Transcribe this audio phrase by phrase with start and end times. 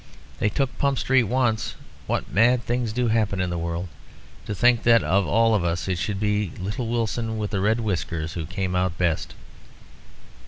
[0.39, 1.75] They took Pump Street once.
[2.07, 3.87] What mad things do happen in the world.
[4.47, 7.79] To think that of all of us it should be little Wilson with the red
[7.81, 9.35] whiskers who came out best."